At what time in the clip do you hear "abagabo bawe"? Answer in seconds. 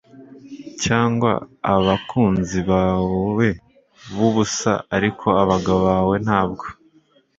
5.43-6.15